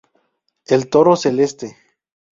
El 0.65 0.89
toro 0.89 1.15
celeste. 1.15 1.77